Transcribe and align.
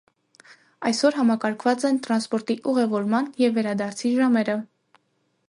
Այսօր 0.89 1.17
համակարգված 1.17 1.85
են 1.89 1.99
տրանսպորտի 2.07 2.57
ուղևորման 2.73 3.29
և 3.45 3.55
վերադարձի 3.61 4.15
ժամերը։ 4.23 4.59